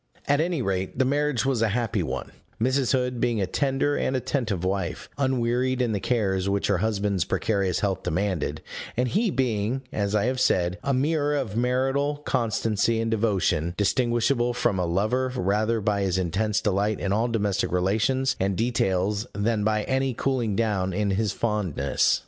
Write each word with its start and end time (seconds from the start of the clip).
At 0.27 0.41
any 0.41 0.63
rate 0.63 0.97
the 0.97 1.05
marriage 1.05 1.45
was 1.45 1.61
a 1.61 1.67
happy 1.77 2.01
one; 2.01 2.31
Mrs. 2.59 2.91
Hood 2.91 3.21
being 3.21 3.39
a 3.39 3.45
tender 3.45 3.95
and 3.95 4.15
attentive 4.15 4.63
wife, 4.65 5.07
unwearied 5.19 5.79
in 5.79 5.91
the 5.91 5.99
cares 5.99 6.49
which 6.49 6.65
her 6.69 6.79
husband's 6.79 7.23
precarious 7.23 7.81
health 7.81 8.01
demanded, 8.01 8.63
and 8.97 9.09
he 9.09 9.29
being 9.29 9.83
(as 9.93 10.15
I 10.15 10.25
have 10.25 10.39
said) 10.39 10.79
a 10.83 10.91
mirror 10.91 11.35
of 11.35 11.55
marital 11.55 12.15
constancy 12.25 12.99
and 12.99 13.11
devotion, 13.11 13.75
distinguishable 13.77 14.55
from 14.55 14.79
a 14.79 14.87
lover 14.87 15.31
rather 15.35 15.79
by 15.79 16.01
his 16.01 16.17
intense 16.17 16.61
delight 16.61 16.99
in 16.99 17.13
all 17.13 17.27
domestic 17.27 17.71
relations 17.71 18.35
and 18.39 18.55
details 18.55 19.27
than 19.33 19.63
by 19.63 19.83
any 19.83 20.15
cooling 20.15 20.55
down 20.55 20.93
in 20.93 21.11
his 21.11 21.31
fondness. 21.31 22.19